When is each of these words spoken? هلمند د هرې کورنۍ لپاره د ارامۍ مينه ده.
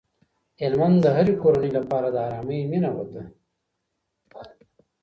هلمند 0.61 0.97
د 1.01 1.05
هرې 1.15 1.33
کورنۍ 1.41 1.71
لپاره 1.77 2.07
د 2.11 2.17
ارامۍ 2.27 2.59
مينه 2.71 2.91
ده. 3.13 3.23